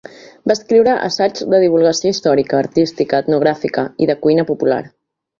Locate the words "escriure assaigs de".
0.59-1.59